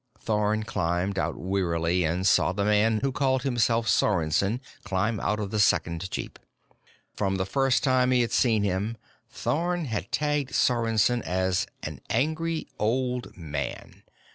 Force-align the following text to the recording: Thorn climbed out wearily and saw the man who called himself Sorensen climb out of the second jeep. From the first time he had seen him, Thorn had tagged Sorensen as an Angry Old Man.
Thorn 0.19 0.63
climbed 0.63 1.19
out 1.19 1.37
wearily 1.37 2.05
and 2.05 2.25
saw 2.25 2.53
the 2.53 2.65
man 2.65 3.01
who 3.03 3.11
called 3.11 3.43
himself 3.43 3.87
Sorensen 3.87 4.59
climb 4.83 5.19
out 5.19 5.39
of 5.39 5.51
the 5.51 5.59
second 5.59 6.09
jeep. 6.09 6.39
From 7.15 7.35
the 7.35 7.45
first 7.45 7.83
time 7.83 8.09
he 8.09 8.21
had 8.21 8.31
seen 8.31 8.63
him, 8.63 8.97
Thorn 9.29 9.85
had 9.85 10.11
tagged 10.11 10.55
Sorensen 10.55 11.21
as 11.21 11.67
an 11.83 12.01
Angry 12.09 12.67
Old 12.79 13.37
Man. 13.37 14.01